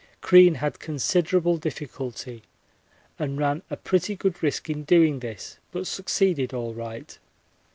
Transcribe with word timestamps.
Crean 0.19 0.55
had 0.55 0.79
considerable 0.79 1.57
difficulty 1.57 2.41
and 3.19 3.37
ran 3.37 3.61
a 3.69 3.77
pretty 3.77 4.15
good 4.15 4.41
risk 4.41 4.67
in 4.67 4.81
doing 4.83 5.19
this, 5.19 5.59
but 5.71 5.85
succeeded 5.85 6.55
all 6.55 6.73
right. 6.73 7.19